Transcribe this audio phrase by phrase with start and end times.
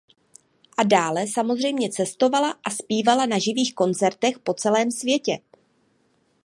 [0.77, 5.37] A dále samozřejmě cestovala a zpívala na živých koncertech po celém světě.